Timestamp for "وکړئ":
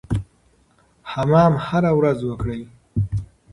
2.25-2.61